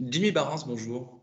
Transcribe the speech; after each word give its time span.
Jimmy 0.00 0.32
Barras, 0.32 0.64
bonjour. 0.66 1.22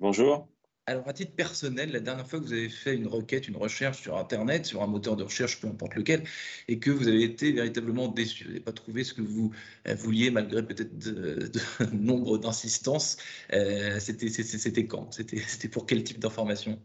Bonjour. 0.00 0.48
Alors, 0.88 1.06
à 1.06 1.12
titre 1.12 1.34
personnel, 1.34 1.92
la 1.92 2.00
dernière 2.00 2.26
fois 2.26 2.38
que 2.38 2.44
vous 2.44 2.54
avez 2.54 2.70
fait 2.70 2.94
une 2.94 3.08
requête, 3.08 3.46
une 3.46 3.58
recherche 3.58 4.00
sur 4.00 4.16
Internet, 4.16 4.64
sur 4.64 4.82
un 4.82 4.86
moteur 4.86 5.16
de 5.16 5.22
recherche, 5.22 5.60
peu 5.60 5.66
importe 5.66 5.94
lequel, 5.96 6.24
et 6.66 6.78
que 6.78 6.90
vous 6.90 7.08
avez 7.08 7.24
été 7.24 7.52
véritablement 7.52 8.08
déçu, 8.08 8.44
vous 8.44 8.50
n'avez 8.52 8.64
pas 8.64 8.72
trouvé 8.72 9.04
ce 9.04 9.12
que 9.12 9.20
vous 9.20 9.52
euh, 9.86 9.94
vouliez, 9.94 10.30
malgré 10.30 10.64
peut-être 10.64 10.96
de, 10.96 11.48
de 11.48 11.60
nombre 11.94 12.38
d'insistances, 12.38 13.18
euh, 13.52 14.00
c'était 14.00 14.86
quand? 14.86 15.12
C'était 15.12 15.68
pour 15.68 15.84
quel 15.84 16.02
type 16.04 16.20
d'information? 16.20 16.80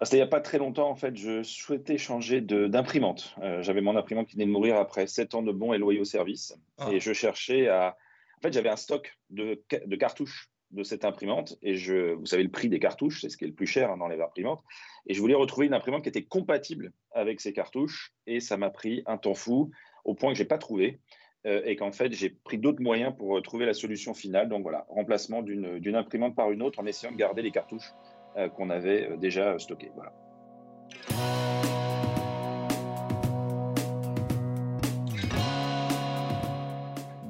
Ah, 0.00 0.06
C'était 0.06 0.16
il 0.16 0.20
n'y 0.20 0.24
a 0.24 0.28
pas 0.28 0.40
très 0.40 0.56
longtemps, 0.56 0.88
en 0.88 0.96
fait, 0.96 1.14
je 1.14 1.42
souhaitais 1.42 1.98
changer 1.98 2.40
d'imprimante. 2.40 3.34
Euh, 3.42 3.62
J'avais 3.62 3.82
mon 3.82 3.94
imprimante 3.94 4.26
qui 4.28 4.36
venait 4.36 4.46
de 4.46 4.52
mourir 4.52 4.76
après 4.76 5.06
7 5.06 5.34
ans 5.34 5.42
de 5.42 5.52
bons 5.52 5.74
et 5.74 5.78
loyaux 5.78 6.06
services, 6.06 6.56
ah. 6.78 6.88
et 6.90 6.98
je 6.98 7.12
cherchais 7.12 7.68
à... 7.68 7.98
Fait, 8.44 8.52
j'avais 8.52 8.68
un 8.68 8.76
stock 8.76 9.16
de, 9.30 9.54
cartouches 9.96 10.50
de 10.70 10.82
cette 10.82 11.06
imprimante. 11.06 11.56
Et 11.62 11.76
je, 11.76 12.12
vous 12.12 12.26
savez, 12.26 12.42
le 12.42 12.50
prix 12.50 12.68
des 12.68 12.78
cartouches, 12.78 13.22
c'est 13.22 13.30
ce 13.30 13.38
qui 13.38 13.44
est 13.44 13.48
le 13.48 13.54
plus 13.54 13.66
cher 13.66 13.90
hein, 13.90 13.96
dans 13.96 14.06
les 14.06 14.20
imprimantes. 14.20 14.62
Et 15.06 15.14
je 15.14 15.20
voulais 15.20 15.34
retrouver 15.34 15.66
une 15.66 15.72
imprimante 15.72 16.02
qui 16.02 16.10
était 16.10 16.24
compatible 16.24 16.92
avec 17.12 17.40
ces 17.40 17.54
cartouches. 17.54 18.12
Et 18.26 18.40
ça 18.40 18.58
m'a 18.58 18.68
pris 18.68 19.02
un 19.06 19.16
temps 19.16 19.32
fou, 19.32 19.70
au 20.04 20.14
point 20.14 20.30
que 20.30 20.36
je 20.36 20.42
n'ai 20.42 20.46
pas 20.46 20.58
trouvé. 20.58 21.00
Euh, 21.46 21.62
et 21.64 21.74
qu'en 21.76 21.90
fait, 21.90 22.12
j'ai 22.12 22.28
pris 22.28 22.58
d'autres 22.58 22.82
moyens 22.82 23.14
pour 23.16 23.40
trouver 23.40 23.64
la 23.64 23.72
solution 23.72 24.12
finale. 24.12 24.50
Donc 24.50 24.60
voilà, 24.60 24.84
remplacement 24.90 25.40
d'une 25.40 25.96
imprimante 25.96 26.36
par 26.36 26.50
une 26.50 26.60
autre 26.60 26.80
en 26.80 26.84
essayant 26.84 27.12
de 27.12 27.16
garder 27.16 27.40
les 27.40 27.50
cartouches 27.50 27.94
euh, 28.36 28.50
qu'on 28.50 28.68
avait 28.68 29.08
euh, 29.08 29.16
déjà 29.16 29.58
stockées. 29.58 29.90
Voilà. 29.94 30.12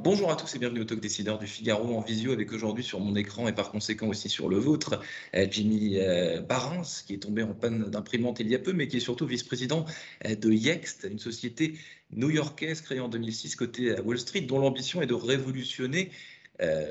Bonjour 0.04 0.30
à 0.30 0.36
tous 0.36 0.54
et 0.54 0.58
bienvenue 0.58 0.82
au 0.82 0.84
Talk 0.84 1.00
Décideur 1.00 1.38
du 1.38 1.46
Figaro 1.46 1.96
en 1.96 2.02
visio 2.02 2.32
avec 2.32 2.52
aujourd'hui 2.52 2.84
sur 2.84 3.00
mon 3.00 3.16
écran 3.16 3.48
et 3.48 3.54
par 3.54 3.70
conséquent 3.70 4.08
aussi 4.08 4.28
sur 4.28 4.50
le 4.50 4.58
vôtre, 4.58 5.00
euh, 5.34 5.46
Jimmy 5.50 5.96
euh, 5.98 6.42
Barins 6.42 6.82
qui 7.06 7.14
est 7.14 7.22
tombé 7.22 7.42
en 7.42 7.54
panne 7.54 7.88
d'imprimante 7.88 8.38
il 8.38 8.48
y 8.48 8.54
a 8.54 8.58
peu 8.58 8.74
mais 8.74 8.86
qui 8.86 8.98
est 8.98 9.00
surtout 9.00 9.24
vice-président 9.24 9.86
euh, 10.26 10.34
de 10.34 10.52
Yext, 10.52 11.08
une 11.10 11.18
société 11.18 11.78
new-yorkaise 12.12 12.82
créée 12.82 13.00
en 13.00 13.08
2006 13.08 13.56
côté 13.56 13.98
Wall 14.00 14.18
Street 14.18 14.42
dont 14.42 14.58
l'ambition 14.58 15.00
est 15.00 15.06
de 15.06 15.14
révolutionner, 15.14 16.10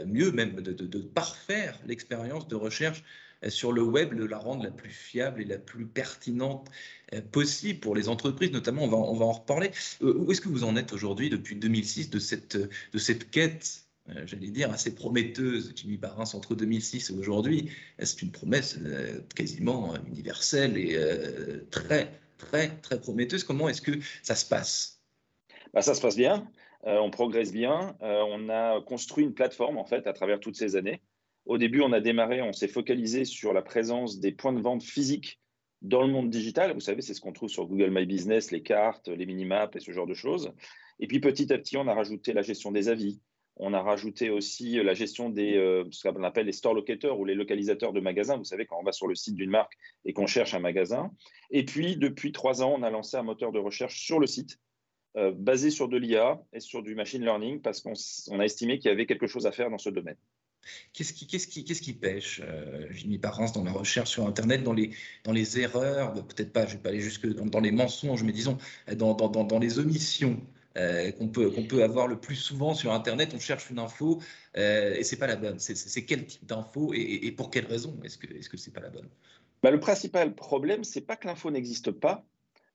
mieux 0.08 0.32
même 0.32 0.56
de 0.56 0.98
parfaire 0.98 1.80
l'expérience 1.86 2.48
de 2.48 2.56
recherche 2.56 3.04
sur 3.50 3.72
le 3.72 3.82
web, 3.82 4.16
de 4.16 4.26
la 4.26 4.38
rendre 4.38 4.64
la 4.64 4.72
plus 4.72 4.90
fiable 4.90 5.42
et 5.42 5.46
la 5.46 5.58
plus 5.58 5.86
pertinente 5.86 6.70
euh, 7.14 7.22
possible 7.22 7.80
pour 7.80 7.96
les 7.96 8.10
entreprises, 8.10 8.52
notamment, 8.52 8.84
on 8.84 8.88
va, 8.88 8.98
on 8.98 9.16
va 9.16 9.26
en 9.26 9.32
reparler. 9.34 9.72
Euh, 10.02 10.14
où 10.18 10.32
est-ce 10.32 10.42
que 10.42 10.50
vous 10.50 10.64
en 10.64 10.76
êtes 10.76 10.94
aujourd'hui, 10.94 11.30
depuis 11.30 11.56
2006, 11.56 12.10
de 12.10 12.20
cette, 12.20 12.58
de 12.58 12.98
cette 12.98 13.30
quête 13.30 13.82
euh, 14.10 14.24
j'allais 14.26 14.50
dire, 14.50 14.70
assez 14.70 14.94
prometteuse, 14.94 15.72
Jimmy 15.78 15.96
Barins, 15.96 16.26
entre 16.34 16.56
2006 16.56 17.10
et 17.10 17.14
aujourd'hui, 17.14 17.70
c'est 18.00 18.22
une 18.22 18.32
promesse 18.32 18.78
quasiment 19.34 19.94
universelle 20.08 20.78
et 20.78 21.00
très, 21.72 22.12
très, 22.38 22.76
très 22.82 23.00
prometteuse. 23.00 23.46
Comment 23.46 23.70
est-ce 23.70 23.82
que 23.82 23.94
ça 24.22 24.36
se 24.36 24.46
passe? 24.46 25.00
Bah, 25.74 25.82
Ça 25.82 25.96
se 25.96 26.02
passe 26.02 26.18
bien, 26.18 26.46
on 26.84 27.12
progresse 27.12 27.54
bien, 27.54 27.96
on 28.02 28.50
a 28.50 28.82
construit 28.82 29.24
une 29.24 29.34
plateforme, 29.34 29.78
en 29.78 29.86
fait, 29.86 30.06
à 30.06 30.12
travers 30.12 30.42
toutes 30.42 30.58
ces 30.58 30.76
années. 30.76 31.00
Au 31.46 31.58
début, 31.58 31.82
on 31.82 31.92
a 31.92 32.00
démarré, 32.00 32.42
on 32.42 32.54
s'est 32.54 32.68
focalisé 32.68 33.26
sur 33.26 33.54
la 33.54 33.62
présence 33.62 34.20
des 34.20 34.32
points 34.32 34.54
de 34.54 34.62
vente 34.62 34.84
physiques 34.84 35.40
dans 35.82 36.02
le 36.02 36.08
monde 36.08 36.30
digital. 36.30 36.74
Vous 36.74 36.80
savez, 36.80 37.02
c'est 37.02 37.14
ce 37.14 37.22
qu'on 37.22 37.34
trouve 37.34 37.50
sur 37.50 37.68
Google 37.68 37.92
My 37.92 38.06
Business, 38.06 38.52
les 38.52 38.64
cartes, 38.64 39.10
les 39.10 39.26
minimaps 39.26 39.76
et 39.76 39.80
ce 39.80 39.92
genre 39.92 40.08
de 40.08 40.14
choses. 40.14 40.54
Et 41.00 41.08
puis 41.08 41.20
petit 41.20 41.52
à 41.52 41.58
petit, 41.58 41.76
on 41.76 41.88
a 41.88 41.94
rajouté 41.94 42.32
la 42.34 42.42
gestion 42.42 42.72
des 42.72 42.88
avis. 42.88 43.20
On 43.58 43.74
a 43.74 43.82
rajouté 43.82 44.30
aussi 44.30 44.82
la 44.82 44.94
gestion 44.94 45.30
des 45.30 45.58
euh, 45.58 45.84
ce 45.92 46.08
qu'on 46.08 46.24
appelle 46.24 46.48
les 46.48 46.54
store 46.54 46.74
locators 46.74 47.20
ou 47.20 47.26
les 47.26 47.36
localisateurs 47.36 47.94
de 47.94 48.00
magasins. 48.00 48.38
Vous 48.38 48.46
savez, 48.46 48.66
quand 48.66 48.80
on 48.80 48.84
va 48.84 48.94
sur 48.94 49.08
le 49.08 49.14
site 49.14 49.36
d'une 49.36 49.52
marque 49.52 49.74
et 50.06 50.14
qu'on 50.14 50.26
cherche 50.26 50.54
un 50.56 50.60
magasin. 50.60 51.12
Et 51.52 51.64
puis, 51.66 51.98
depuis 51.98 52.32
trois 52.32 52.64
ans, 52.64 52.74
on 52.76 52.82
a 52.82 52.90
lancé 52.90 53.18
un 53.18 53.22
moteur 53.22 53.52
de 53.52 53.60
recherche 53.60 54.00
sur 54.00 54.20
le 54.20 54.26
site 54.26 54.60
euh, 55.18 55.32
basé 55.36 55.70
sur 55.70 55.88
de 55.88 55.98
l'IA 55.98 56.42
et 56.54 56.60
sur 56.60 56.82
du 56.82 56.96
machine 56.96 57.22
learning 57.22 57.62
parce 57.62 57.82
qu'on 57.82 58.40
a 58.40 58.44
estimé 58.44 58.80
qu'il 58.80 58.90
y 58.90 58.92
avait 58.92 59.06
quelque 59.06 59.28
chose 59.28 59.46
à 59.46 59.52
faire 59.52 59.70
dans 59.70 59.78
ce 59.78 59.92
domaine. 59.92 60.18
Qu'est-ce 60.94 61.14
qui, 61.14 61.28
qu'est-ce 61.28 61.48
qui, 61.48 61.64
qu'est-ce 61.64 61.92
pêche, 61.94 62.42
euh, 62.44 62.88
Jimmy 62.92 63.18
dans 63.18 63.64
la 63.64 63.72
recherche 63.72 64.12
sur 64.12 64.28
Internet, 64.28 64.64
dans 64.64 64.74
les, 64.74 65.60
erreurs, 65.60 66.14
peut-être 66.14 66.54
pas, 66.54 66.66
je 66.66 66.72
ne 66.72 66.78
vais 66.78 66.84
pas 66.84 66.90
aller 66.90 67.02
jusque 67.02 67.28
dans, 67.28 67.60
les 67.60 67.72
mensonges, 67.72 68.24
mais 68.24 68.32
disons 68.32 68.58
dans, 68.96 69.60
les 69.60 69.80
omissions 69.80 70.40
euh, 70.78 71.12
qu'on 71.12 71.28
peut, 71.28 71.84
avoir 71.84 72.08
le 72.08 72.20
plus 72.20 72.36
souvent 72.36 72.74
sur 72.74 72.94
Internet. 72.94 73.32
On 73.36 73.40
cherche 73.40 73.70
une 73.70 73.80
info 73.80 74.22
euh, 74.58 74.96
et 74.96 75.04
c'est 75.04 75.18
pas 75.18 75.28
la 75.28 75.36
bonne. 75.36 75.60
C'est, 75.60 76.06
quel 76.06 76.26
type 76.26 76.46
d'info 76.46 76.94
et, 76.94 77.32
pour 77.32 77.50
quelle 77.50 77.66
raison 77.66 78.00
est-ce 78.04 78.18
que, 78.18 78.28
est-ce 78.34 78.50
que 78.50 78.72
pas 78.72 78.82
la 78.82 78.90
bonne? 78.90 79.10
Bah, 79.62 79.72
Le 79.72 79.80
principal 79.80 80.34
problème, 80.36 80.84
c'est 80.84 81.02
pas 81.02 81.16
que 81.16 81.28
l'info 81.28 81.52
n'existe 81.52 81.92
pas, 81.92 82.26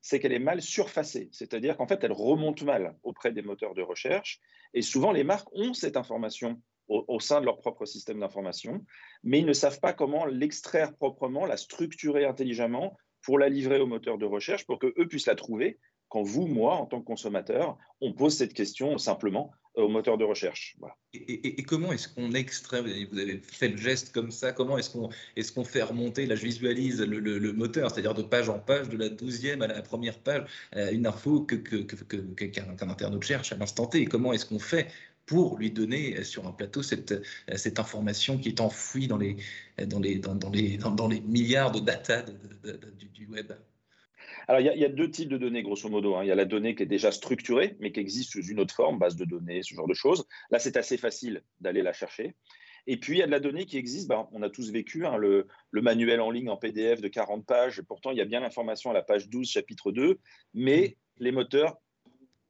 c'est 0.01 0.21
qu'elle 0.21 0.33
est 0.33 0.39
mal 0.39 0.63
surfacée. 0.63 1.29
C'est-à-dire 1.33 1.77
qu'en 1.77 1.87
fait, 1.87 2.03
elle 2.05 2.13
remonte 2.13 2.63
mal 2.63 2.95
auprès 3.03 3.33
des 3.33 3.43
moteurs 3.43 3.75
de 3.75 3.83
recherche. 3.83 4.41
Et 4.75 4.83
souvent, 4.83 5.13
les 5.13 5.25
marques 5.25 5.53
ont 5.53 5.75
cette 5.75 5.97
information 5.97 6.61
au, 6.89 7.21
sein 7.21 7.41
de 7.41 7.47
leur 7.47 7.59
propre 7.59 7.85
système 7.85 8.21
d'information, 8.21 8.85
mais 9.23 9.41
ils 9.41 9.47
ne 9.47 9.53
savent 9.53 9.81
pas 9.81 9.93
comment 9.93 10.25
l'extraire 10.25 10.95
proprement, 10.95 11.47
la 11.47 11.57
structurer 11.57 12.25
intelligemment 12.25 12.97
pour 13.23 13.39
la 13.39 13.49
livrer 13.49 13.79
au 13.79 13.87
moteur 13.87 14.19
de 14.19 14.27
recherche, 14.27 14.67
pour 14.67 14.79
qu'eux 14.79 15.07
puissent 15.09 15.27
la 15.27 15.35
trouver 15.35 15.79
quand 16.09 16.23
vous, 16.23 16.47
moi, 16.47 16.75
en 16.75 16.87
tant 16.87 17.01
que 17.01 17.05
consommateur, 17.05 17.77
on 18.01 18.13
pose 18.13 18.35
cette 18.35 18.55
question 18.55 18.97
simplement 18.99 19.51
au 19.75 19.89
moteur 19.89 20.19
de 20.19 20.25
recherche. 20.25 20.77
Et, 21.13 21.63
comment 21.63 21.93
est-ce 21.93 22.09
qu'on 22.09 22.33
extrait, 22.33 22.83
vous 22.83 23.19
avez 23.19 23.39
fait 23.39 23.69
le 23.69 23.77
geste 23.77 24.13
comme 24.13 24.31
ça, 24.31 24.53
comment 24.53 24.77
est-ce 24.77 24.91
qu'on 24.91 25.11
est 25.37 25.65
fait 25.65 25.83
remonter, 25.83 26.27
là 26.27 26.35
je 26.35 26.43
visualise 26.43 27.01
le, 27.01 27.53
moteur, 27.53 27.91
c'est-à-dire 27.91 28.15
de 28.15 28.23
page 28.23 28.49
en 28.49 28.59
page, 28.59 28.89
de 28.89 28.97
la 28.97 29.09
douzième 29.09 29.63
à 29.63 29.69
la 29.69 29.83
première 29.83 30.19
page, 30.19 30.49
euh, 30.75 30.91
une 30.91 31.07
info 31.07 31.43
qu'un 31.43 31.59
que, 31.59 31.77
que, 31.77 32.45
qu'un 32.45 32.69
internaute 32.69 33.23
cherche 33.23 33.53
à 33.53 33.57
l'instant 33.57 33.87
T, 33.87 34.01
et 34.01 34.07
comment 34.07 34.33
est-ce 34.33 34.47
qu'on 34.47 34.59
fait 34.59 34.89
pour 35.29 35.59
lui 35.59 35.71
donner 35.71 36.17
euh, 36.17 36.25
sur 36.25 36.49
un 36.49 36.53
plateau 36.53 36.83
cette, 36.83 37.13
euh, 37.13 37.23
cette 37.55 37.79
information 37.79 38.39
qui 38.39 38.49
est 38.49 38.61
enfouie 38.61 39.07
dans 39.07 39.19
les, 39.19 39.37
euh, 39.79 39.87
dans 39.87 40.01
les, 40.01 40.17
dans, 40.17 40.35
dans 40.35 40.51
les, 40.51 40.79
dans, 40.79 41.07
les 41.07 41.21
milliards 41.21 41.71
de 41.71 41.81
data 41.81 42.23
du, 42.23 43.27
web 43.29 43.53
alors, 44.47 44.63
il 44.63 44.81
y, 44.81 44.85
a, 44.85 44.89
deux 44.89 45.11
types 45.11 45.29
de 45.29 45.37
données, 45.37 45.63
grosso 45.63 45.91
modo. 45.91 46.15
Hein. 46.15 46.25
Il 46.25 46.29
y 46.29 46.31
a 46.31 46.35
la 46.35 46.47
donnée 46.47 46.75
qui 46.75 46.83
est 46.83 46.87
déjà 46.87 47.13
structurée, 47.13 47.77
mais 47.81 47.93
qui 47.93 48.01
existe 48.01 48.33
sous 48.33 48.47
une 48.47 48.61
autre 48.61 48.75
forme, 48.75 48.99
base 48.99 49.15
de 49.15 49.27
données, 49.27 49.63
ce 49.63 49.75
genre 49.75 49.87
de 49.87 49.93
choses. 49.93 50.27
Là, 50.51 50.59
c'est 50.59 50.79
assez 50.79 50.97
facile 50.97 51.43
d'aller 51.61 51.83
la 51.83 51.93
chercher. 51.93 52.35
Et 52.87 52.97
puis, 52.97 53.17
il 53.17 53.19
y 53.19 53.23
a 53.23 53.27
de 53.27 53.31
la 53.31 53.41
donnée 53.41 53.67
qui 53.67 53.77
existe. 53.77 54.09
Ben, 54.09 54.27
on 54.33 54.41
a 54.41 54.49
tous 54.49 54.71
vécu 54.71 55.05
hein, 55.05 55.19
le, 55.19 55.49
le, 55.71 55.83
manuel 55.83 56.23
en 56.23 56.31
ligne 56.31 56.49
en 56.49 56.57
PDF 56.57 57.03
de 57.03 57.09
40 57.09 57.45
pages. 57.45 57.83
Pourtant, 57.83 58.11
il 58.11 58.17
y 58.17 58.23
a 58.23 58.25
bien 58.25 58.41
l'information 58.41 58.91
à 58.91 58.95
la 58.95 59.03
page 59.03 59.29
12, 59.29 59.47
chapitre 59.47 59.93
2. 59.93 60.19
Mais 60.55 60.97
les 61.19 61.33
moteurs 61.33 61.77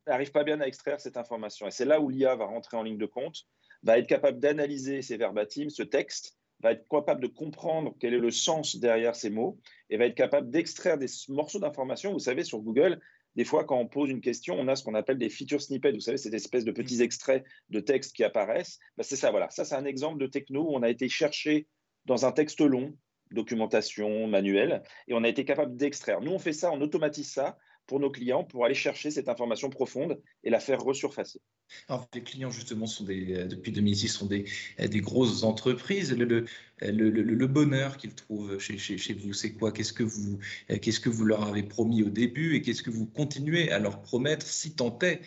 n'arrive 0.09 0.33
pas 0.33 0.45
bien 0.45 0.61
à 0.61 0.67
extraire 0.67 1.01
cette 1.01 1.17
information. 1.17 1.67
Et 1.67 1.71
c'est 1.71 1.85
là 1.85 2.01
où 2.01 2.09
l'IA 2.09 2.35
va 2.37 2.47
rentrer 2.47 2.77
en 2.77 2.83
ligne 2.83 2.99
de 2.99 3.07
compte, 3.07 3.47
va 3.83 3.99
être 3.99 4.07
capable 4.07 4.41
d'analyser 4.41 5.03
ces 5.03 5.17
verbatims, 5.17 5.71
ce 5.71 5.83
texte, 5.83 6.37
va 6.61 6.73
être 6.73 6.87
capable 6.89 7.21
de 7.21 7.29
comprendre 7.29 7.95
quel 8.01 8.15
est 8.15 8.19
le 8.19 8.31
sens 8.31 8.77
derrière 8.77 9.15
ces 9.15 9.31
mots 9.31 9.59
et 9.91 9.97
va 9.97 10.07
être 10.07 10.17
capable 10.17 10.51
d'extraire 10.51 10.99
des 10.99 11.07
morceaux 11.29 11.61
d'informations. 11.61 12.13
Vous 12.13 12.19
savez, 12.19 12.43
sur 12.43 12.59
Google, 12.59 13.01
des 13.37 13.45
fois, 13.45 13.65
quand 13.65 13.79
on 13.79 13.87
pose 13.87 14.11
une 14.11 14.21
question, 14.21 14.57
on 14.59 14.67
a 14.67 14.75
ce 14.75 14.83
qu'on 14.83 14.95
appelle 14.95 15.19
des 15.19 15.31
feature 15.31 15.63
snippets. 15.63 15.93
Vous 15.93 16.01
savez, 16.01 16.17
cette 16.17 16.35
espèce 16.35 16.65
de 16.65 16.73
petits 16.73 17.03
extraits 17.03 17.45
de 17.69 17.79
texte 17.79 18.17
qui 18.17 18.25
apparaissent. 18.25 18.81
Ben, 18.97 19.05
c'est 19.05 19.15
ça, 19.15 19.31
voilà. 19.31 19.49
Ça, 19.51 19.65
c'est 19.65 19.77
un 19.77 19.85
exemple 19.85 20.19
de 20.19 20.27
techno 20.27 20.63
où 20.63 20.75
on 20.75 20.83
a 20.83 20.91
été 20.91 21.09
chercher 21.09 21.69
dans 22.05 22.27
un 22.27 22.33
texte 22.33 22.61
long, 22.61 22.97
documentation, 23.31 24.27
manuel, 24.27 24.83
et 25.07 25.15
on 25.15 25.23
a 25.23 25.29
été 25.29 25.45
capable 25.45 25.77
d'extraire. 25.77 26.21
Nous, 26.21 26.33
on 26.33 26.39
fait 26.39 26.53
ça, 26.53 26.73
on 26.73 26.81
automatise 26.81 27.31
ça 27.31 27.59
pour 27.89 27.99
nos 27.99 28.11
clients 28.11 28.45
pour 28.45 28.65
aller 28.65 28.75
chercher 28.75 29.11
cette 29.11 29.29
information 29.29 29.71
profonde 29.71 30.21
et 30.45 30.51
la 30.51 30.61
faire 30.61 30.81
resurfacer. 30.81 31.41
Alors, 31.89 32.07
les 32.15 32.23
clients, 32.23 32.51
justement, 32.51 32.87
sont 32.87 33.05
des, 33.05 33.35
euh, 33.35 33.47
depuis 33.47 33.73
2006, 33.73 34.09
sont 34.09 34.27
des, 34.27 34.45
euh, 34.79 34.87
des 34.87 35.01
grosses 35.01 35.43
entreprises. 35.43 36.15
Le, 36.17 36.45
le 36.81 37.47
bonheur 37.49 37.97
qu'ils 37.97 38.15
trouvent 38.15 38.59
chez, 38.61 38.79
chez, 38.79 38.99
chez 38.99 39.15
vous, 39.15 39.33
c'est 39.33 39.53
quoi? 39.53 39.73
Qu'est-ce 39.73 39.93
que 39.93 40.05
vous 40.05 40.39
qu'est-ce 40.81 41.01
que 41.01 41.09
vous 41.09 41.25
leur 41.25 41.43
avez 41.43 41.65
promis 41.65 42.05
au 42.05 42.09
début 42.09 42.55
et 42.55 42.63
qu'est-ce 42.63 42.85
que 42.85 42.91
vous 42.91 43.07
continuez 43.07 43.73
à 43.73 43.81
leur 43.81 44.01
promettre 44.01 44.47
si 44.47 44.77
tant 44.77 44.97
est 45.01 45.21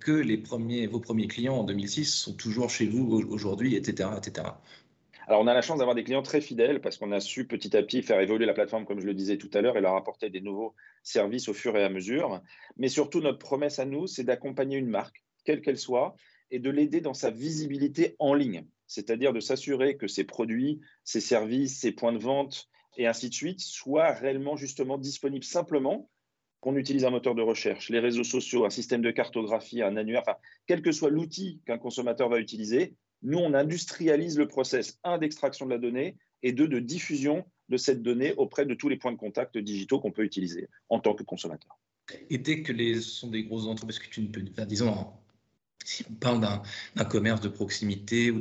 que 0.00 0.12
les 0.12 0.36
premiers, 0.36 0.86
vos 0.86 1.00
premiers 1.00 1.26
clients 1.26 1.56
en 1.56 1.64
2006 1.64 2.12
sont 2.12 2.34
toujours 2.34 2.68
chez 2.68 2.86
vous 2.86 3.10
aujourd'hui, 3.30 3.74
etc., 3.74 4.10
etc. 4.18 4.48
Alors, 5.28 5.42
on 5.42 5.46
a 5.46 5.52
la 5.52 5.60
chance 5.60 5.76
d'avoir 5.76 5.94
des 5.94 6.04
clients 6.04 6.22
très 6.22 6.40
fidèles 6.40 6.80
parce 6.80 6.96
qu'on 6.96 7.12
a 7.12 7.20
su 7.20 7.46
petit 7.46 7.76
à 7.76 7.82
petit 7.82 8.02
faire 8.02 8.18
évoluer 8.18 8.46
la 8.46 8.54
plateforme, 8.54 8.86
comme 8.86 8.98
je 8.98 9.04
le 9.04 9.12
disais 9.12 9.36
tout 9.36 9.50
à 9.52 9.60
l'heure, 9.60 9.76
et 9.76 9.82
leur 9.82 9.94
apporter 9.94 10.30
des 10.30 10.40
nouveaux 10.40 10.74
services 11.02 11.50
au 11.50 11.52
fur 11.52 11.76
et 11.76 11.84
à 11.84 11.90
mesure. 11.90 12.40
Mais 12.78 12.88
surtout, 12.88 13.20
notre 13.20 13.36
promesse 13.36 13.78
à 13.78 13.84
nous, 13.84 14.06
c'est 14.06 14.24
d'accompagner 14.24 14.78
une 14.78 14.88
marque, 14.88 15.22
quelle 15.44 15.60
qu'elle 15.60 15.76
soit, 15.76 16.14
et 16.50 16.60
de 16.60 16.70
l'aider 16.70 17.02
dans 17.02 17.12
sa 17.12 17.30
visibilité 17.30 18.16
en 18.18 18.32
ligne. 18.32 18.64
C'est-à-dire 18.86 19.34
de 19.34 19.40
s'assurer 19.40 19.98
que 19.98 20.06
ses 20.06 20.24
produits, 20.24 20.80
ses 21.04 21.20
services, 21.20 21.78
ses 21.78 21.92
points 21.92 22.14
de 22.14 22.18
vente 22.18 22.70
et 22.96 23.06
ainsi 23.06 23.28
de 23.28 23.34
suite 23.34 23.60
soient 23.60 24.12
réellement 24.12 24.56
justement 24.56 24.96
disponibles 24.96 25.44
simplement 25.44 26.08
qu'on 26.60 26.74
utilise 26.74 27.04
un 27.04 27.10
moteur 27.10 27.34
de 27.34 27.42
recherche, 27.42 27.90
les 27.90 28.00
réseaux 28.00 28.24
sociaux, 28.24 28.64
un 28.64 28.70
système 28.70 29.02
de 29.02 29.10
cartographie, 29.10 29.82
un 29.82 29.98
annuaire, 29.98 30.24
quel 30.66 30.80
que 30.80 30.90
soit 30.90 31.10
l'outil 31.10 31.60
qu'un 31.66 31.76
consommateur 31.76 32.30
va 32.30 32.38
utiliser, 32.38 32.96
nous, 33.22 33.38
on 33.38 33.54
industrialise 33.54 34.38
le 34.38 34.46
process, 34.46 34.98
un, 35.04 35.18
d'extraction 35.18 35.66
de 35.66 35.70
la 35.70 35.78
donnée 35.78 36.16
et 36.42 36.52
deux, 36.52 36.68
de 36.68 36.78
diffusion 36.78 37.44
de 37.68 37.76
cette 37.76 38.02
donnée 38.02 38.34
auprès 38.36 38.64
de 38.64 38.74
tous 38.74 38.88
les 38.88 38.96
points 38.96 39.12
de 39.12 39.18
contact 39.18 39.58
digitaux 39.58 40.00
qu'on 40.00 40.12
peut 40.12 40.24
utiliser 40.24 40.68
en 40.88 41.00
tant 41.00 41.14
que 41.14 41.22
consommateur. 41.22 41.78
Et 42.30 42.38
dès 42.38 42.62
que 42.62 42.72
les 42.72 42.94
ce 42.96 43.10
sont 43.10 43.28
des 43.28 43.44
grosses 43.44 43.66
entreprises 43.66 43.98
que 43.98 44.08
tu 44.08 44.22
ne 44.22 44.28
peux, 44.28 44.42
enfin, 44.50 44.64
disons, 44.64 45.08
si 45.84 46.04
on 46.10 46.14
parle 46.14 46.40
d'un 46.96 47.04
commerce 47.04 47.40
de 47.40 47.48
proximité 47.48 48.30
ou 48.30 48.40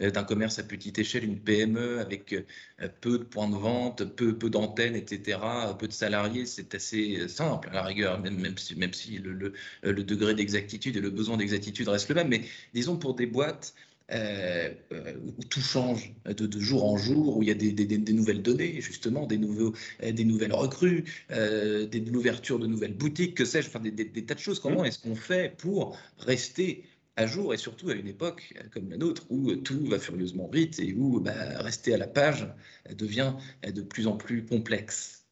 euh, 0.00 0.10
d'un 0.10 0.24
commerce 0.24 0.58
à 0.58 0.64
petite 0.64 0.98
échelle, 0.98 1.24
une 1.24 1.38
PME 1.38 2.00
avec 2.00 2.32
euh, 2.32 2.88
peu 3.00 3.18
de 3.18 3.24
points 3.24 3.48
de 3.48 3.56
vente, 3.56 4.04
peu, 4.04 4.36
peu 4.36 4.50
d'antennes, 4.50 4.96
etc., 4.96 5.38
peu 5.78 5.86
de 5.86 5.92
salariés, 5.92 6.46
c'est 6.46 6.74
assez 6.74 7.28
simple 7.28 7.68
à 7.70 7.74
la 7.74 7.82
rigueur, 7.82 8.20
même, 8.20 8.38
même 8.38 8.58
si, 8.58 8.74
même 8.76 8.92
si 8.92 9.18
le, 9.18 9.52
le 9.82 10.04
degré 10.04 10.34
d'exactitude 10.34 10.96
et 10.96 11.00
le 11.00 11.10
besoin 11.10 11.36
d'exactitude 11.36 11.88
reste 11.88 12.08
le 12.08 12.16
même. 12.16 12.28
Mais 12.28 12.42
disons 12.74 12.96
pour 12.96 13.14
des 13.14 13.26
boîtes 13.26 13.74
euh, 14.10 14.72
euh, 14.90 15.12
où 15.22 15.44
tout 15.44 15.60
change 15.60 16.14
de, 16.24 16.58
jour 16.58 16.90
en 16.90 16.96
jour, 16.96 17.36
où 17.36 17.42
il 17.42 17.48
y 17.48 17.52
a 17.52 17.54
des, 17.54 18.12
nouvelles 18.14 18.40
données, 18.40 18.80
justement, 18.80 19.26
des, 19.26 19.36
nouveaux, 19.36 19.74
euh, 20.02 20.12
des 20.12 20.24
nouvelles 20.24 20.54
recrues, 20.54 21.04
des, 21.28 22.00
l'ouverture 22.06 22.58
de 22.58 22.66
nouvelles 22.66 22.94
boutiques, 22.94 23.34
que 23.34 23.44
sais-je, 23.44 23.68
enfin, 23.68 23.80
des, 23.80 24.24
tas 24.24 24.34
de 24.34 24.38
choses. 24.38 24.60
Comment 24.60 24.84
est-ce 24.84 24.98
qu'on 24.98 25.14
fait 25.14 25.54
pour 25.58 25.98
rester 26.16 26.84
à 27.16 27.26
jour 27.26 27.52
et 27.52 27.58
surtout 27.58 27.90
à 27.90 27.94
une 27.94 28.08
époque 28.08 28.54
comme 28.72 28.88
la 28.88 28.96
nôtre 28.96 29.26
où 29.28 29.54
tout 29.56 29.84
va 29.86 29.98
furieusement 29.98 30.48
vite 30.48 30.78
et 30.78 30.94
où 30.94 31.20
bah, 31.20 31.32
rester 31.58 31.92
à 31.92 31.98
la 31.98 32.06
page 32.06 32.46
devient 32.90 33.34
de 33.62 33.82
plus 33.82 34.06
en 34.06 34.16
plus 34.16 34.46
complexe? 34.46 35.26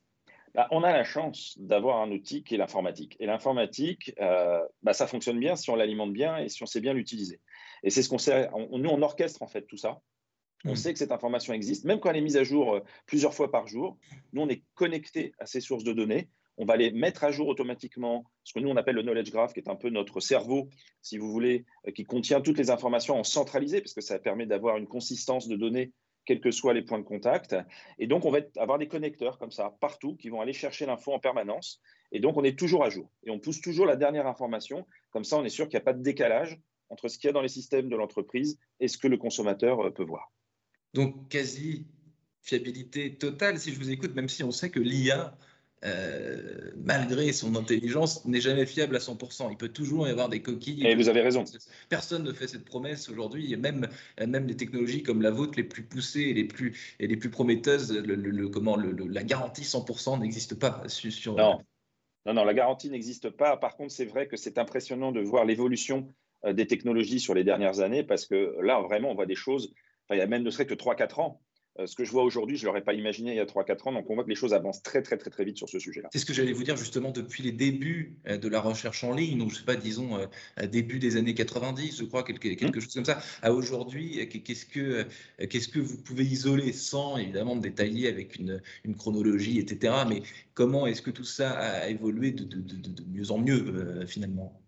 Bah, 0.55 0.69
on 0.71 0.83
a 0.83 0.93
la 0.93 1.05
chance 1.05 1.57
d'avoir 1.59 2.03
un 2.03 2.11
outil 2.11 2.43
qui 2.43 2.57
est 2.57 2.59
l'informatique. 2.59 3.17
Et 3.21 3.27
l'informatique, 3.27 4.15
bah, 4.19 4.93
ça 4.93 5.07
fonctionne 5.07 5.39
bien 5.39 5.57
si 5.57 5.71
on 5.71 5.77
l'alimente 5.77 6.13
bien 6.13 6.37
et 6.37 6.51
si 6.51 6.63
on 6.63 6.67
sait 6.67 6.81
bien 6.81 6.93
l'utiliser. 6.93 7.41
Et 7.87 7.91
c'est 7.91 8.03
ce 8.03 8.09
qu'on 8.09 8.19
sait. 8.19 8.51
nous, 8.73 8.91
on 8.91 9.01
orchestre 9.01 9.43
en 9.43 9.47
fait 9.47 9.63
tout 9.63 9.77
ça. 9.77 10.03
On 10.65 10.73
mm. 10.73 10.77
sait 10.77 10.93
que 10.93 10.99
cette 10.99 11.13
information 11.13 11.55
existe, 11.55 11.85
même 11.85 12.01
quand 12.01 12.11
elle 12.11 12.17
est 12.17 12.21
mise 12.21 12.37
à 12.37 12.43
jour 12.43 12.75
euh, 12.75 12.81
plusieurs 13.07 13.33
fois 13.33 13.51
par 13.51 13.69
jour. 13.69 13.97
Nous, 14.33 14.43
on 14.43 14.49
est 14.49 14.65
connecté 14.75 15.33
à 15.39 15.47
ces 15.47 15.61
sources 15.61 15.85
de 15.85 15.93
données. 15.93 16.29
On 16.59 16.65
va 16.65 16.77
les 16.77 16.91
mettre 16.91 17.23
à 17.23 17.31
jour 17.31 17.47
automatiquement, 17.47 18.25
ce 18.43 18.55
que 18.55 18.59
nous, 18.59 18.69
on 18.69 18.77
appelle 18.77 18.97
le 18.97 19.03
knowledge 19.03 19.31
graph, 19.31 19.53
qui 19.53 19.61
est 19.61 19.69
un 19.69 19.77
peu 19.77 19.91
notre 19.91 20.19
cerveau, 20.19 20.69
si 21.01 21.17
vous 21.17 21.31
voulez, 21.31 21.65
euh, 21.87 21.93
qui 21.93 22.05
contient 22.05 22.41
toutes 22.41 22.59
les 22.59 22.71
informations 22.71 23.17
en 23.21 23.23
centralisé, 23.23 23.81
parce 23.81 23.95
que 23.95 24.01
ça 24.01 24.19
permet 24.19 24.47
d'avoir 24.47 24.79
une 24.79 24.89
consistance 24.89 25.47
de 25.47 25.55
données, 25.55 25.93
quels 26.25 26.41
que 26.41 26.51
soient 26.51 26.75
les 26.75 26.83
points 26.83 26.99
de 26.99 27.05
contact. 27.05 27.55
Et 28.01 28.09
donc, 28.09 28.25
on 28.25 28.33
va 28.33 28.41
avoir 28.57 28.79
des 28.79 28.89
connecteurs 28.89 29.39
comme 29.39 29.53
ça, 29.53 29.77
partout, 29.81 30.17
qui 30.17 30.29
vont 30.29 30.41
aller 30.41 30.55
chercher 30.55 30.87
l'info 30.87 31.13
en 31.13 31.21
permanence. 31.21 31.81
Et 32.11 32.19
donc, 32.19 32.37
on 32.37 32.43
est 32.43 32.59
toujours 32.59 32.83
à 32.83 32.91
jour. 32.91 33.09
Et 33.23 33.31
on 33.31 33.39
pousse 33.39 33.61
toujours 33.61 33.87
la 33.87 33.95
dernière 33.95 34.27
information. 34.27 34.89
Comme 35.11 35.23
ça, 35.23 35.37
on 35.37 35.45
est 35.45 35.51
sûr 35.51 35.69
qu'il 35.69 35.77
n'y 35.77 35.83
a 35.83 35.85
pas 35.85 35.93
de 35.93 36.03
décalage 36.03 36.59
entre 36.89 37.09
ce 37.09 37.19
qu'il 37.19 37.29
y 37.29 37.31
a 37.31 37.33
dans 37.33 37.43
les 37.43 37.49
systèmes 37.49 37.89
de 37.89 37.97
l'entreprise 37.97 38.59
et 38.81 38.89
ce 38.89 38.99
que 38.99 39.09
le 39.09 39.17
consommateur 39.17 39.81
euh, 39.81 39.91
peut 39.91 40.05
voir. 40.05 40.33
Donc, 40.95 41.29
quasi 41.29 41.87
fiabilité 42.43 43.17
totale, 43.17 43.59
si 43.59 43.73
je 43.73 43.79
vous 43.79 43.91
écoute, 43.91 44.15
même 44.15 44.29
si 44.29 44.45
on 44.45 44.53
sait 44.53 44.71
que 44.71 44.79
l'IA, 44.79 45.37
euh, 45.85 46.71
malgré 46.77 47.33
son 47.33 47.57
intelligence, 47.57 48.25
n'est 48.25 48.41
jamais 48.41 48.67
fiable 48.67 48.97
à 48.97 49.01
100%. 49.01 49.49
Il 49.51 49.57
peut 49.57 49.69
toujours 49.69 50.07
y 50.07 50.11
avoir 50.11 50.29
des 50.29 50.41
coquilles. 50.41 50.87
Et 50.87 50.95
vous 50.95 51.09
avez 51.09 51.23
raison. 51.23 51.45
Personne 51.89 52.23
ne 52.23 52.33
fait 52.33 52.47
cette 52.47 52.65
promesse 52.65 53.09
aujourd'hui. 53.09 53.57
même, 53.57 53.89
même 54.25 54.47
les 54.47 54.57
technologies 54.57 55.03
comme 55.03 55.23
la 55.23 55.31
vôtre, 55.31 55.55
les 55.57 55.65
plus 55.65 55.83
poussées 55.83 56.23
et 56.23 56.35
les 56.35 56.45
plus, 56.45 56.97
et 57.01 57.09
les 57.09 57.17
plus 57.17 57.31
prometteuses, 57.31 57.93
le, 57.93 58.49
comment, 58.49 58.77
la 58.77 59.25
garantie 59.25 59.63
100% 59.63 60.21
n'existe 60.21 60.55
pas 60.59 60.83
sur. 60.87 61.35
Non. 61.35 61.61
non, 62.25 62.35
non, 62.35 62.45
la 62.45 62.55
garantie 62.55 62.89
n'existe 62.89 63.29
pas. 63.31 63.57
Par 63.57 63.77
contre, 63.77 63.93
c'est 63.93 64.07
vrai 64.07 64.29
que 64.29 64.37
c'est 64.37 64.59
impressionnant 64.59 65.11
de 65.11 65.21
voir 65.21 65.45
l'évolution 65.45 66.15
des 66.53 66.67
technologies 66.67 67.21
sur 67.21 67.35
les 67.35 67.45
dernières 67.45 67.81
années 67.81 68.03
parce 68.03 68.27
que 68.27 68.57
là, 68.63 68.81
vraiment, 68.81 69.11
on 69.11 69.15
voit 69.15 69.27
des 69.27 69.35
choses. 69.35 69.75
il 70.11 70.19
y 70.19 70.21
a 70.21 70.27
même 70.27 70.43
ne 70.43 70.51
serait 70.51 70.67
que 70.67 70.75
3-4 70.75 71.21
ans. 71.21 71.41
Euh, 71.79 71.87
ce 71.87 71.95
que 71.95 72.05
je 72.05 72.11
vois 72.11 72.23
aujourd'hui, 72.23 72.57
je 72.57 72.63
ne 72.63 72.67
l'aurais 72.67 72.83
pas 72.83 72.95
imaginé 72.95 73.33
il 73.33 73.37
y 73.37 73.41
a 73.41 73.45
3-4 73.45 73.89
ans. 73.89 73.93
Donc, 73.93 74.09
on 74.09 74.15
voit 74.15 74.25
que 74.25 74.31
les 74.31 74.35
choses 74.35 74.55
avancent 74.55 74.83
très, 74.83 75.03
très, 75.03 75.17
très, 75.17 75.31
très 75.31 75.45
vite 75.45 75.59
sur 75.59 75.69
ce 75.69 75.79
sujet-là. 75.79 76.09
C'est 76.13 76.19
ce 76.19 76.27
que 76.27 76.33
j'allais 76.33 76.53
vous 76.53 76.65
dire 76.65 76.77
justement 76.77 77.11
depuis 77.11 77.43
les 77.43 77.53
débuts 77.53 78.19
euh, 78.27 78.39
de 78.39 78.49
la 78.49 78.61
recherche 78.61 79.05
en 79.05 79.13
ligne, 79.13 79.39
donc 79.39 79.51
je 79.51 79.55
ne 79.55 79.59
sais 79.59 79.65
pas, 79.65 79.77
disons, 79.77 80.19
début 80.71 80.99
des 80.99 81.17
années 81.17 81.35
90, 81.35 81.99
je 81.99 82.05
crois, 82.05 82.23
quelque, 82.23 82.49
quelque 82.55 82.79
mmh. 82.79 82.81
chose 82.81 82.95
comme 82.95 83.05
ça, 83.05 83.19
à 83.43 83.53
aujourd'hui. 83.53 84.27
Qu'est-ce 84.29 84.67
que, 84.67 85.07
qu'est-ce 85.47 85.69
que 85.69 85.79
vous 85.79 85.99
pouvez 85.99 86.25
isoler 86.25 86.73
sans 86.73 87.19
évidemment 87.19 87.57
détailler 87.57 88.09
avec 88.09 88.37
une, 88.37 88.63
une 88.85 88.97
chronologie, 88.97 89.59
etc. 89.59 89.95
Mais 90.09 90.23
comment 90.55 90.87
est-ce 90.87 91.03
que 91.03 91.11
tout 91.11 91.25
ça 91.25 91.51
a 91.53 91.89
évolué 91.89 92.31
de, 92.31 92.45
de, 92.45 92.61
de, 92.61 92.91
de 92.91 93.05
mieux 93.11 93.31
en 93.31 93.39
mieux 93.39 94.07
finalement? 94.07 94.61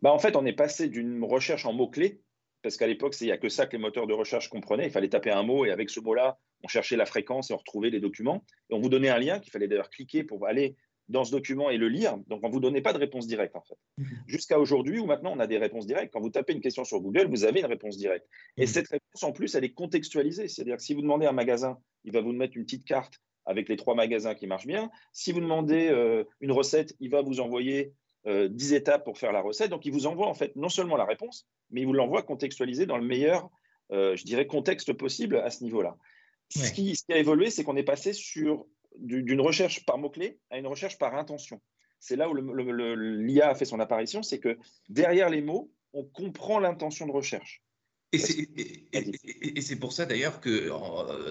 Bah, 0.00 0.12
en 0.12 0.18
fait, 0.18 0.36
on 0.36 0.46
est 0.46 0.52
passé 0.52 0.88
d'une 0.88 1.22
recherche 1.24 1.66
en 1.66 1.72
mots-clés, 1.72 2.20
parce 2.62 2.76
qu'à 2.76 2.86
l'époque, 2.86 3.14
il 3.20 3.26
n'y 3.26 3.32
a 3.32 3.38
que 3.38 3.48
ça 3.48 3.66
que 3.66 3.76
les 3.76 3.82
moteurs 3.82 4.06
de 4.06 4.14
recherche 4.14 4.48
comprenaient. 4.48 4.86
Il 4.86 4.92
fallait 4.92 5.08
taper 5.08 5.30
un 5.30 5.42
mot 5.42 5.64
et 5.64 5.70
avec 5.70 5.90
ce 5.90 6.00
mot-là, 6.00 6.38
on 6.62 6.68
cherchait 6.68 6.96
la 6.96 7.06
fréquence 7.06 7.50
et 7.50 7.54
on 7.54 7.58
retrouvait 7.58 7.90
les 7.90 8.00
documents. 8.00 8.44
Et 8.70 8.74
on 8.74 8.80
vous 8.80 8.88
donnait 8.88 9.08
un 9.08 9.18
lien 9.18 9.40
qu'il 9.40 9.50
fallait 9.50 9.66
d'ailleurs 9.66 9.90
cliquer 9.90 10.22
pour 10.22 10.46
aller 10.46 10.76
dans 11.08 11.24
ce 11.24 11.32
document 11.32 11.70
et 11.70 11.76
le 11.76 11.88
lire. 11.88 12.16
Donc, 12.28 12.40
on 12.44 12.48
ne 12.48 12.52
vous 12.52 12.60
donnait 12.60 12.80
pas 12.80 12.92
de 12.92 12.98
réponse 12.98 13.26
directe, 13.26 13.56
en 13.56 13.62
fait. 13.62 13.76
Mmh. 13.98 14.04
Jusqu'à 14.28 14.60
aujourd'hui, 14.60 15.00
où 15.00 15.06
maintenant 15.06 15.32
on 15.34 15.40
a 15.40 15.48
des 15.48 15.58
réponses 15.58 15.86
directes. 15.86 16.12
Quand 16.12 16.20
vous 16.20 16.30
tapez 16.30 16.52
une 16.52 16.60
question 16.60 16.84
sur 16.84 17.00
Google, 17.00 17.26
vous 17.26 17.44
avez 17.44 17.60
une 17.60 17.66
réponse 17.66 17.96
directe. 17.96 18.26
Et 18.56 18.64
mmh. 18.64 18.66
cette 18.68 18.88
réponse, 18.88 19.22
en 19.22 19.32
plus, 19.32 19.54
elle 19.56 19.64
est 19.64 19.72
contextualisée. 19.72 20.46
C'est-à-dire 20.46 20.76
que 20.76 20.82
si 20.82 20.94
vous 20.94 21.02
demandez 21.02 21.26
un 21.26 21.32
magasin, 21.32 21.78
il 22.04 22.12
va 22.12 22.20
vous 22.20 22.32
mettre 22.32 22.56
une 22.56 22.64
petite 22.64 22.84
carte 22.84 23.20
avec 23.44 23.68
les 23.68 23.76
trois 23.76 23.96
magasins 23.96 24.34
qui 24.34 24.46
marchent 24.46 24.68
bien. 24.68 24.90
Si 25.12 25.32
vous 25.32 25.40
demandez 25.40 25.88
euh, 25.88 26.22
une 26.40 26.52
recette, 26.52 26.94
il 27.00 27.10
va 27.10 27.22
vous 27.22 27.40
envoyer 27.40 27.92
euh, 28.26 28.48
10 28.48 28.74
étapes 28.74 29.04
pour 29.04 29.18
faire 29.18 29.32
la 29.32 29.40
recette. 29.40 29.70
Donc, 29.70 29.84
il 29.84 29.92
vous 29.92 30.06
envoie 30.06 30.28
en 30.28 30.34
fait 30.34 30.54
non 30.56 30.68
seulement 30.68 30.96
la 30.96 31.04
réponse, 31.04 31.48
mais 31.70 31.80
il 31.80 31.86
vous 31.86 31.92
l'envoie 31.92 32.22
contextualisé 32.22 32.86
dans 32.86 32.98
le 32.98 33.04
meilleur, 33.04 33.50
euh, 33.90 34.16
je 34.16 34.24
dirais, 34.24 34.46
contexte 34.46 34.92
possible 34.92 35.36
à 35.38 35.50
ce 35.50 35.64
niveau-là. 35.64 35.96
Ce, 36.48 36.70
qui, 36.70 36.94
a 37.10 37.16
évolué, 37.16 37.50
c'est 37.50 37.64
qu'on 37.64 37.76
est 37.76 37.82
passé 37.82 38.12
sur 38.12 38.66
d'une 38.98 39.40
recherche 39.40 39.86
par 39.86 39.96
mots-clés 39.96 40.38
à 40.50 40.58
une 40.58 40.66
recherche 40.66 40.98
par 40.98 41.14
intention. 41.14 41.62
C'est 41.98 42.16
là 42.16 42.28
où 42.28 42.34
l'IA 42.34 43.48
a 43.48 43.54
fait 43.54 43.64
son 43.64 43.80
apparition, 43.80 44.22
c'est 44.22 44.38
que 44.38 44.58
derrière 44.90 45.30
les 45.30 45.40
mots, 45.40 45.72
on 45.94 46.04
comprend 46.04 46.58
l'intention 46.58 47.06
de 47.06 47.12
recherche. 47.12 47.62
Et 48.12 49.60
c'est 49.60 49.76
pour 49.76 49.92
ça 49.92 50.04
d'ailleurs 50.04 50.40
que 50.40 50.68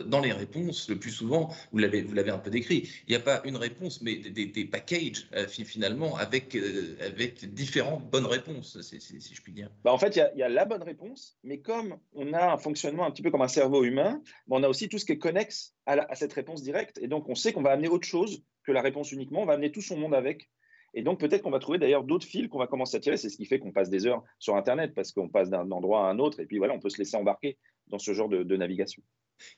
dans 0.08 0.20
les 0.20 0.32
réponses, 0.32 0.90
le 0.90 0.98
plus 0.98 1.12
souvent, 1.12 1.54
vous 1.72 1.78
l'avez 1.78 2.32
un 2.32 2.40
peu 2.40 2.50
décrit, 2.50 2.90
il 3.08 3.12
n'y 3.12 3.16
a 3.16 3.20
pas 3.20 3.42
une 3.46 3.58
réponse, 3.58 4.02
mais 4.02 4.16
des, 4.16 4.48
des 4.48 4.66
packages 4.66 5.28
euh, 5.34 5.48
finalement 5.48 6.16
avec, 6.18 6.56
euh, 6.56 6.96
avec 7.02 7.46
différentes 7.54 8.10
bonnes 8.10 8.26
réponses, 8.26 8.80
si 8.82 9.00
je 9.34 9.42
puis 9.42 9.54
dire. 9.54 9.70
Bah 9.84 9.94
en 9.94 9.98
fait, 9.98 10.16
il 10.16 10.40
y, 10.40 10.44
a, 10.44 10.50
la 10.50 10.66
bonne 10.66 10.84
réponse, 10.84 11.38
mais 11.44 11.60
comme 11.60 11.98
on 12.14 12.34
a 12.34 12.54
un 12.54 12.58
fonctionnement 12.58 13.06
un 13.06 13.12
petit 13.12 13.22
peu 13.22 13.32
comme 13.32 13.42
un 13.42 13.48
cerveau 13.48 13.84
humain, 13.84 14.22
bah, 14.48 14.58
on 14.60 14.64
a 14.64 14.68
aussi 14.68 14.90
tout 14.90 14.98
ce 14.98 15.06
qui 15.06 15.12
est 15.14 15.18
connexe 15.18 15.76
à, 15.86 15.94
à 15.94 16.16
cette 16.16 16.34
réponse 16.34 16.64
directe. 16.64 16.98
Et 17.02 17.08
donc, 17.08 17.30
on 17.30 17.36
sait 17.36 17.54
qu'on 17.54 17.62
va 17.62 17.72
amener 17.72 17.88
autre 17.88 18.08
chose 18.08 18.44
que 18.64 18.72
la 18.72 18.82
réponse 18.82 19.12
uniquement, 19.12 19.42
on 19.42 19.46
va 19.46 19.54
amener 19.54 19.72
tout 19.72 19.82
son 19.82 19.98
monde 19.98 20.16
avec. 20.16 20.50
Et 20.94 21.04
donc, 21.04 21.20
peut-être 21.20 21.42
qu'on 21.42 21.52
va 21.52 21.60
trouver 21.60 21.78
d'ailleurs 21.78 22.04
d'autres 22.04 22.28
fils 22.28 22.48
qu'on 22.48 22.60
va 22.60 22.68
commencer 22.68 22.98
à 22.98 23.00
tirer. 23.00 23.18
C'est 23.18 23.30
ce 23.30 23.38
qui 23.38 23.46
fait 23.46 23.60
qu'on 23.60 23.72
passe 23.72 23.90
des 23.90 24.06
heures 24.06 24.24
sur 24.40 24.56
Internet 24.56 24.94
parce 24.94 25.12
qu'on 25.12 25.30
passe 25.30 25.50
d'un 25.50 25.70
endroit 25.72 26.08
à 26.08 26.12
un 26.12 26.20
autre 26.20 26.40
et 26.40 26.46
puis 26.46 26.58
voilà, 26.58 26.74
on 26.74 26.80
peut 26.80 26.90
se 26.90 26.98
laisser 26.98 27.16
embarquer 27.16 27.58
dans 27.88 28.00
ce 28.00 28.14
genre 28.14 28.30
de, 28.30 28.56
navigation. 28.56 29.02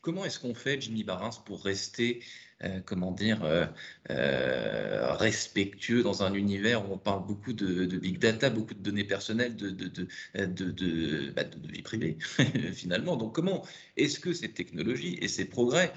Comment 0.02 0.24
est-ce 0.24 0.40
qu'on 0.40 0.56
fait, 0.56 0.80
Jimmy 0.80 1.04
Barins, 1.04 1.44
pour 1.46 1.63
rester, 1.63 2.24
euh, 2.63 2.80
comment 2.86 3.12
dire, 3.12 3.44
euh, 3.44 3.66
euh, 4.12 5.13
respectueux 5.13 6.04
dans 6.04 6.24
un 6.24 6.34
univers 6.34 6.90
où 6.90 6.94
on 6.94 6.98
parle 6.98 7.25
beaucoup 7.25 7.52
de, 7.52 7.86
big 7.98 8.18
data, 8.18 8.50
beaucoup 8.50 8.75
de 8.75 8.80
données 8.80 9.04
personnelles, 9.04 9.58
de, 9.58 9.70
de, 9.72 11.32
bah, 11.32 11.44
vie 11.66 11.82
privée, 11.82 12.18
finalement? 12.74 13.18
Donc, 13.18 13.36
comment 13.36 13.66
est-ce 13.98 14.20
que 14.20 14.32
ces 14.32 14.54
technologies 14.54 15.18
et 15.22 15.28
ces 15.28 15.46
progrès 15.46 15.92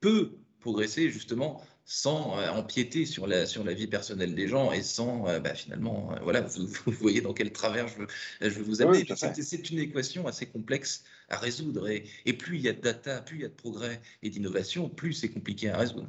peuvent 0.00 0.30
progresser 0.60 1.10
justement 1.10 1.60
sans 1.84 2.38
euh, 2.38 2.48
empiéter 2.50 3.04
sur 3.04 3.26
la, 3.26 3.46
sur 3.46 3.62
la 3.62 3.74
vie 3.74 3.86
personnelle 3.86 4.34
des 4.34 4.48
gens 4.48 4.72
et 4.72 4.82
sans, 4.82 5.28
euh, 5.28 5.38
bah, 5.38 5.54
finalement, 5.54 6.12
euh, 6.12 6.20
voilà, 6.22 6.40
vous, 6.40 6.66
voyez 6.92 7.20
dans 7.20 7.34
quel 7.34 7.52
travers 7.52 7.88
je 7.88 7.98
veux, 7.98 8.06
je 8.40 8.48
veux 8.48 8.64
vous 8.64 8.82
amener. 8.82 9.04
c'est 9.06 9.70
une 9.70 9.78
équation 9.78 10.26
assez 10.26 10.46
complexe 10.46 11.04
à 11.28 11.36
résoudre 11.36 11.88
et, 11.88 12.04
et, 12.24 12.32
plus 12.32 12.56
il 12.56 12.62
y 12.62 12.68
a 12.68 12.72
de 12.72 12.80
data, 12.80 13.20
plus 13.20 13.36
il 13.36 13.42
y 13.42 13.44
a 13.44 13.48
de 13.48 13.54
progrès 13.54 14.00
et 14.22 14.30
d'innovation, 14.30 14.88
plus 14.88 15.12
c'est 15.12 15.30
compliqué 15.30 15.68
à 15.68 15.76
résoudre. 15.76 16.08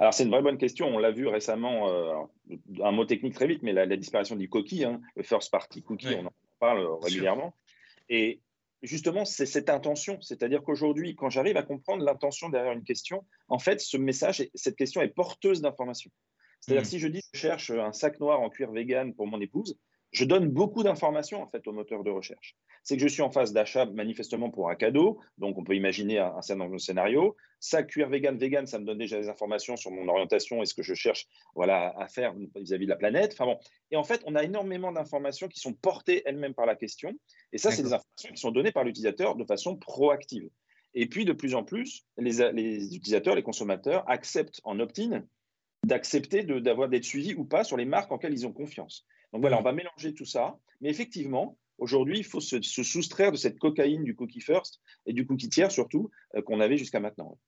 Alors 0.00 0.14
c'est 0.14 0.22
une 0.22 0.30
vraie 0.30 0.42
bonne 0.42 0.58
question. 0.58 0.86
On 0.86 0.98
l'a 0.98 1.10
vu 1.10 1.26
récemment, 1.26 2.28
un 2.84 2.92
mot 2.92 3.04
technique 3.04 3.34
très 3.34 3.48
vite, 3.48 3.64
mais 3.64 3.72
la, 3.72 3.96
disparition 3.96 4.36
du 4.36 4.48
cookie, 4.48 4.84
hein, 4.84 5.00
le 5.16 5.24
first 5.24 5.50
party 5.50 5.82
cookie, 5.82 6.14
on 6.14 6.26
en 6.26 6.32
parle 6.60 6.86
régulièrement. 7.02 7.52
Et 8.08 8.40
justement, 8.82 9.24
c'est 9.24 9.46
cette 9.46 9.70
intention. 9.70 10.20
C'est-à-dire 10.20 10.62
qu'aujourd'hui, 10.62 11.14
quand 11.14 11.30
j'arrive 11.30 11.56
à 11.56 11.62
comprendre 11.62 12.04
l'intention 12.04 12.48
derrière 12.48 12.72
une 12.72 12.84
question, 12.84 13.24
en 13.48 13.58
fait, 13.58 13.80
ce 13.80 13.96
message, 13.96 14.48
cette 14.54 14.76
question 14.76 15.00
est 15.00 15.08
porteuse 15.08 15.60
d'informations. 15.60 16.10
C'est-à-dire 16.60 16.82
mmh. 16.82 16.86
si 16.86 16.98
je 16.98 17.08
dis 17.08 17.20
je 17.32 17.38
cherche 17.38 17.70
un 17.70 17.92
sac 17.92 18.18
noir 18.20 18.40
en 18.40 18.50
cuir 18.50 18.72
vegan 18.72 19.14
pour 19.14 19.26
mon 19.26 19.40
épouse, 19.40 19.76
je 20.10 20.24
donne 20.24 20.48
beaucoup 20.48 20.82
d'informations 20.82 21.42
en 21.42 21.48
fait 21.48 21.66
au 21.66 21.72
moteur 21.72 22.02
de 22.02 22.10
recherche. 22.10 22.56
C'est 22.82 22.96
que 22.96 23.02
je 23.02 23.08
suis 23.08 23.22
en 23.22 23.30
phase 23.30 23.52
d'achat 23.52 23.84
manifestement 23.86 24.50
pour 24.50 24.70
un 24.70 24.74
cadeau, 24.74 25.20
donc 25.36 25.58
on 25.58 25.64
peut 25.64 25.74
imaginer 25.74 26.18
un, 26.18 26.36
un 26.36 26.78
scénario. 26.78 27.36
Ça, 27.60 27.82
cuir 27.82 28.08
vegan, 28.08 28.38
vegan, 28.38 28.66
ça 28.66 28.78
me 28.78 28.84
donne 28.84 28.98
déjà 28.98 29.20
des 29.20 29.28
informations 29.28 29.76
sur 29.76 29.90
mon 29.90 30.08
orientation 30.08 30.62
et 30.62 30.66
ce 30.66 30.74
que 30.74 30.82
je 30.82 30.94
cherche 30.94 31.26
voilà, 31.54 31.94
à 31.98 32.08
faire 32.08 32.34
vis-à-vis 32.56 32.86
de 32.86 32.90
la 32.90 32.96
planète. 32.96 33.32
Enfin 33.32 33.46
bon. 33.46 33.58
Et 33.90 33.96
en 33.96 34.04
fait, 34.04 34.22
on 34.26 34.34
a 34.34 34.44
énormément 34.44 34.92
d'informations 34.92 35.48
qui 35.48 35.60
sont 35.60 35.74
portées 35.74 36.22
elles-mêmes 36.24 36.54
par 36.54 36.66
la 36.66 36.76
question. 36.76 37.12
Et 37.52 37.58
ça, 37.58 37.70
c'est 37.70 37.82
des 37.82 37.92
informations 37.92 38.30
qui 38.34 38.40
sont 38.40 38.50
données 38.50 38.72
par 38.72 38.84
l'utilisateur 38.84 39.34
de 39.36 39.44
façon 39.44 39.76
proactive. 39.76 40.48
Et 40.94 41.06
puis, 41.06 41.24
de 41.24 41.32
plus 41.32 41.54
en 41.54 41.64
plus, 41.64 42.06
les, 42.16 42.52
les 42.52 42.96
utilisateurs, 42.96 43.34
les 43.34 43.42
consommateurs 43.42 44.08
acceptent 44.08 44.60
en 44.64 44.80
opt-in 44.80 45.24
d'accepter 45.84 46.42
d'avoir 46.42 46.88
d'être 46.88 47.04
suivis 47.04 47.34
ou 47.34 47.44
pas 47.44 47.64
sur 47.64 47.76
les 47.76 47.84
marques 47.84 48.10
en 48.10 48.18
ils 48.18 48.46
ont 48.46 48.52
confiance. 48.52 49.06
Donc 49.32 49.42
voilà, 49.42 49.58
on 49.58 49.62
va 49.62 49.72
mélanger 49.72 50.14
tout 50.14 50.24
ça. 50.24 50.58
Mais 50.80 50.90
effectivement, 50.90 51.58
aujourd'hui, 51.78 52.18
il 52.18 52.24
faut 52.24 52.40
se, 52.40 52.60
soustraire 52.62 53.32
de 53.32 53.36
cette 53.36 53.58
cocaïne 53.58 54.04
du 54.04 54.14
cookie 54.14 54.40
first 54.40 54.80
et 55.06 55.12
du 55.12 55.26
cookie 55.26 55.48
tiers 55.48 55.70
surtout 55.70 56.10
euh, 56.36 56.42
qu'on 56.42 56.60
avait 56.60 56.78
jusqu'à 56.78 57.00
maintenant. 57.00 57.38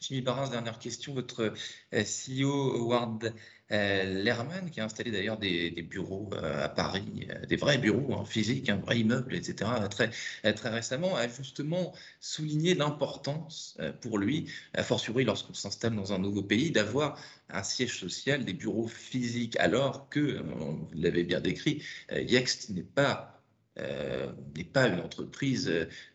Jimmy 0.00 0.22
Barras, 0.22 0.48
dernière 0.48 0.78
question. 0.78 1.14
Votre 1.14 1.52
euh, 1.92 2.04
CEO 2.04 2.74
Howard 2.74 3.34
Lerman, 3.70 4.70
qui 4.70 4.80
a 4.80 4.84
installé 4.84 5.10
d'ailleurs 5.10 5.38
des, 5.38 5.70
bureaux 5.82 6.30
à 6.42 6.68
Paris, 6.68 7.28
des 7.48 7.56
vrais 7.56 7.78
bureaux 7.78 8.12
en 8.14 8.22
hein, 8.22 8.24
physique, 8.24 8.68
un 8.68 8.76
vrai 8.76 9.00
immeuble, 9.00 9.34
etc., 9.34 9.70
très, 9.90 10.10
très 10.52 10.68
récemment, 10.70 11.16
a 11.16 11.28
justement 11.28 11.92
souligné 12.20 12.74
l'importance 12.74 13.76
pour 14.00 14.18
lui, 14.18 14.50
a 14.74 14.82
fortiori 14.82 15.24
lorsqu'on 15.24 15.54
s'installe 15.54 15.94
dans 15.94 16.12
un 16.12 16.18
nouveau 16.18 16.42
pays, 16.42 16.70
d'avoir 16.70 17.20
un 17.50 17.62
siège 17.62 17.98
social, 17.98 18.44
des 18.44 18.54
bureaux 18.54 18.88
physiques, 18.88 19.56
alors 19.58 20.08
que, 20.08 20.40
vous 20.42 20.88
l'avez 20.94 21.24
bien 21.24 21.40
décrit, 21.40 21.82
Yext 22.10 22.70
n'est 22.70 22.82
pas 22.82 23.37
euh, 23.80 24.26
n'est 24.56 24.64
pas 24.64 24.88
une 24.88 25.00
entreprise 25.00 25.70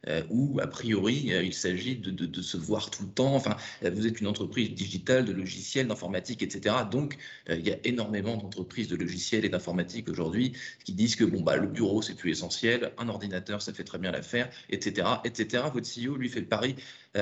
euh, 0.07 0.23
où, 0.29 0.59
a 0.59 0.67
priori, 0.67 1.33
euh, 1.33 1.43
il 1.43 1.53
s'agit 1.53 1.95
de, 1.95 2.41
se 2.41 2.57
voir 2.57 2.89
tout 2.89 3.03
le 3.03 3.09
temps. 3.09 3.35
Enfin, 3.35 3.55
vous 3.81 4.05
êtes 4.05 4.19
une 4.19 4.27
entreprise 4.27 4.73
digitale, 4.73 5.25
de 5.25 5.31
logiciels, 5.31 5.87
d'informatique, 5.87 6.43
etc. 6.43 6.75
Donc, 6.91 7.17
il 7.49 7.65
y 7.65 7.71
a 7.71 7.77
énormément 7.85 8.35
d'entreprises 8.35 8.87
de 8.87 8.95
logiciels 8.95 9.45
et 9.45 9.49
d'informatique 9.49 10.09
aujourd'hui 10.09 10.53
qui 10.83 10.93
disent 10.93 11.15
que 11.15 11.23
bon, 11.23 11.41
bah, 11.41 11.55
le 11.55 11.67
bureau, 11.67 12.01
c'est 12.01 12.15
plus 12.15 12.31
essentiel, 12.31 12.91
un 12.97 13.07
ordinateur, 13.07 13.61
ça 13.61 13.73
fait 13.73 13.83
très 13.83 13.97
bien 13.97 14.11
l'affaire, 14.11 14.49
etc., 14.69 15.07
etc. 15.23 15.63
Votre 15.73 15.87
CEO, 15.87 16.17
lui, 16.17 16.29
fait 16.29 16.41
le 16.41 16.47
pari 16.47 16.75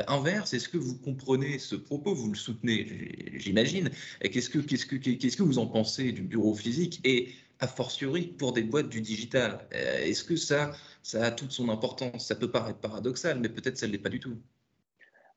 inverse. 0.07 0.53
Est-ce 0.53 0.69
que 0.69 0.77
vous 0.77 0.97
comprenez 0.97 1.59
ce 1.59 1.75
propos? 1.75 2.15
Vous 2.15 2.29
le 2.29 2.37
soutenez, 2.37 3.31
j'imagine. 3.35 3.89
Qu'est-ce 4.21 4.49
que, 4.49 4.59
qu'est-ce 4.59 4.85
que, 4.85 4.95
qu'est-ce 4.95 5.37
que 5.37 5.43
vous 5.43 5.59
en 5.59 5.67
pensez 5.67 6.11
du 6.11 6.21
bureau 6.23 6.55
physique? 6.55 6.99
Et 7.03 7.33
a 7.61 7.67
fortiori 7.67 8.23
pour 8.23 8.53
des 8.53 8.63
boîtes 8.63 8.89
du 8.89 9.01
digital. 9.01 9.67
Euh, 9.73 9.99
est-ce 9.99 10.23
que 10.23 10.35
ça, 10.35 10.71
ça 11.03 11.23
a 11.23 11.31
toute 11.31 11.51
son 11.51 11.69
importance? 11.69 12.27
Ça 12.27 12.35
peut 12.35 12.51
paraître 12.51 12.79
paradoxal, 12.79 13.39
mais 13.39 13.49
peut-être 13.49 13.77
ça 13.77 13.87
ne 13.87 13.91
l'est 13.91 13.99
pas 13.99 14.09
du 14.09 14.19
tout. 14.19 14.35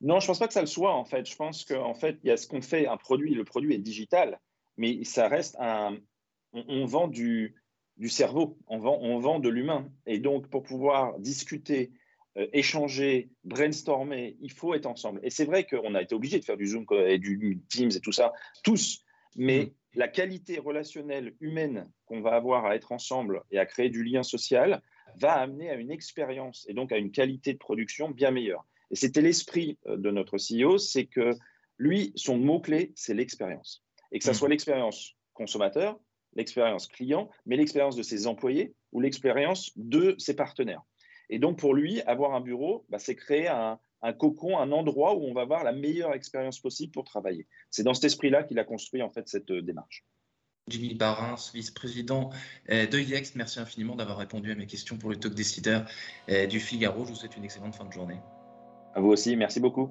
Non, 0.00 0.20
je 0.20 0.24
ne 0.24 0.28
pense 0.28 0.38
pas 0.38 0.48
que 0.48 0.54
ça 0.54 0.62
le 0.62 0.66
soit, 0.66 0.94
en 0.94 1.04
fait. 1.04 1.28
Je 1.28 1.36
pense 1.36 1.64
qu'en 1.64 1.94
fait, 1.94 2.18
il 2.24 2.28
y 2.28 2.30
a 2.30 2.36
ce 2.36 2.46
qu'on 2.46 2.62
fait, 2.62 2.86
un 2.86 2.96
produit, 2.96 3.34
le 3.34 3.44
produit 3.44 3.74
est 3.74 3.78
digital, 3.78 4.40
mais 4.76 5.04
ça 5.04 5.28
reste 5.28 5.56
un... 5.60 5.96
On, 6.52 6.86
vend 6.86 7.08
du, 7.08 7.56
du, 7.96 8.08
cerveau, 8.08 8.56
on 8.68 8.78
vend, 8.78 8.98
on 9.02 9.18
vend 9.18 9.40
de 9.40 9.48
l'humain. 9.48 9.90
Et 10.06 10.20
donc, 10.20 10.48
pour 10.48 10.62
pouvoir 10.62 11.18
discuter, 11.18 11.90
euh, 12.38 12.46
échanger, 12.52 13.30
brainstormer, 13.42 14.36
il 14.40 14.52
faut 14.52 14.72
être 14.72 14.86
ensemble. 14.86 15.18
Et 15.24 15.30
c'est 15.30 15.46
vrai 15.46 15.66
qu'on 15.66 15.96
a 15.96 16.02
été 16.02 16.14
obligé 16.14 16.38
de 16.38 16.44
faire 16.44 16.56
du 16.56 16.68
Zoom 16.68 16.86
et 17.06 17.18
du 17.18 17.60
Teams 17.68 17.90
et 17.90 18.00
tout 18.00 18.12
ça, 18.12 18.32
tous. 18.62 19.04
Mais 19.36 19.64
mmh 19.64 19.70
la 19.94 20.08
qualité 20.08 20.58
relationnelle 20.58 21.34
humaine 21.40 21.90
qu'on 22.06 22.20
va 22.20 22.32
avoir 22.32 22.66
à 22.66 22.74
être 22.74 22.92
ensemble 22.92 23.42
et 23.50 23.58
à 23.58 23.66
créer 23.66 23.90
du 23.90 24.02
lien 24.02 24.22
social 24.22 24.82
va 25.16 25.34
amener 25.34 25.70
à 25.70 25.74
une 25.74 25.90
expérience 25.90 26.66
et 26.68 26.74
donc 26.74 26.92
à 26.92 26.98
une 26.98 27.12
qualité 27.12 27.52
de 27.52 27.58
production 27.58 28.10
bien 28.10 28.30
meilleure. 28.30 28.66
Et 28.90 28.96
c'était 28.96 29.22
l'esprit 29.22 29.78
euh, 29.86 29.96
de 29.96 30.10
notre 30.10 30.36
CEO, 30.36 30.78
c'est 30.78 31.06
que 31.06 31.32
lui, 31.78 32.12
son 32.16 32.38
mot-clé, 32.38 32.92
c'est 32.94 33.14
l'expérience. 33.14 33.84
Et 34.12 34.18
que 34.18 34.24
ça 34.24 34.32
hmm. 34.32 34.34
soit 34.34 34.48
l'expérience 34.48 35.16
consommateur, 35.32 35.98
l'expérience 36.34 36.86
client, 36.88 37.30
mais 37.46 37.56
l'expérience 37.56 37.96
de 37.96 38.02
ses 38.02 38.26
employés 38.26 38.74
ou 38.92 39.00
l'expérience 39.00 39.72
de 39.76 40.14
ses 40.18 40.34
partenaires. 40.34 40.82
Et 41.30 41.38
donc 41.38 41.58
pour 41.58 41.74
lui, 41.74 42.02
avoir 42.02 42.34
un 42.34 42.40
bureau, 42.40 42.84
bah, 42.88 42.98
c'est 42.98 43.14
créer 43.14 43.48
un, 43.48 43.78
un 44.04 44.12
cocon, 44.12 44.58
un 44.58 44.70
endroit 44.70 45.16
où 45.16 45.24
on 45.24 45.32
va 45.32 45.40
avoir 45.40 45.64
la 45.64 45.72
meilleure 45.72 46.14
expérience 46.14 46.60
possible 46.60 46.92
pour 46.92 47.04
travailler. 47.04 47.48
C'est 47.70 47.82
dans 47.82 47.94
cet 47.94 48.04
esprit-là 48.04 48.44
qu'il 48.44 48.58
a 48.58 48.64
construit 48.64 49.02
en 49.02 49.10
fait 49.10 49.26
cette 49.28 49.50
euh, 49.50 49.62
démarche. 49.62 50.04
Jimmy 50.68 50.94
Barins, 50.94 51.36
vice-président 51.52 52.30
euh, 52.70 52.86
de 52.86 52.98
IEX, 52.98 53.34
merci 53.34 53.60
infiniment 53.60 53.96
d'avoir 53.96 54.18
répondu 54.18 54.52
à 54.52 54.54
mes 54.54 54.66
questions 54.66 54.96
pour 54.96 55.10
le 55.10 55.16
talk 55.16 55.34
décideur 55.34 55.86
euh, 56.28 56.46
du 56.46 56.60
Figaro. 56.60 57.04
Je 57.04 57.10
vous 57.10 57.16
souhaite 57.16 57.36
une 57.36 57.44
excellente 57.44 57.74
fin 57.74 57.84
de 57.84 57.92
journée. 57.92 58.20
À 58.94 59.00
vous 59.00 59.08
aussi, 59.08 59.36
merci 59.36 59.60
beaucoup. 59.60 59.90